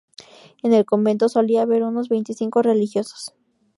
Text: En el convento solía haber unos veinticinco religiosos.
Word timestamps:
En 0.63 0.73
el 0.73 0.83
convento 0.83 1.29
solía 1.29 1.61
haber 1.61 1.83
unos 1.83 2.09
veinticinco 2.09 2.63
religiosos. 2.63 3.35